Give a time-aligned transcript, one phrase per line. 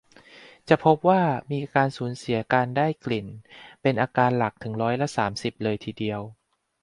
[0.69, 3.27] จะพบว่ามีอาการสูญเสียการได้กลิ่น
[3.81, 6.21] เป็นอาการหลักถึงร้อยละ สามสิบ เลยทีเดียว